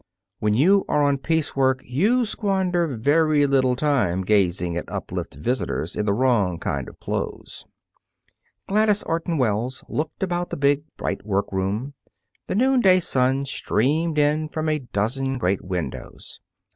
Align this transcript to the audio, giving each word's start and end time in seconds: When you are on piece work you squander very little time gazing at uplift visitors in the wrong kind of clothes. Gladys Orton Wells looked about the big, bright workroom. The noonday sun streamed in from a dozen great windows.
When 0.39 0.55
you 0.55 0.83
are 0.89 1.03
on 1.03 1.19
piece 1.19 1.55
work 1.55 1.81
you 1.85 2.25
squander 2.25 2.87
very 2.87 3.45
little 3.45 3.75
time 3.75 4.23
gazing 4.23 4.75
at 4.75 4.89
uplift 4.89 5.35
visitors 5.35 5.95
in 5.95 6.07
the 6.07 6.11
wrong 6.15 6.57
kind 6.57 6.89
of 6.89 6.99
clothes. 6.99 7.67
Gladys 8.67 9.03
Orton 9.03 9.37
Wells 9.37 9.83
looked 9.87 10.23
about 10.23 10.49
the 10.49 10.57
big, 10.57 10.81
bright 10.97 11.23
workroom. 11.23 11.93
The 12.47 12.55
noonday 12.55 12.99
sun 12.99 13.45
streamed 13.45 14.17
in 14.17 14.49
from 14.49 14.69
a 14.69 14.79
dozen 14.79 15.37
great 15.37 15.63
windows. 15.63 16.39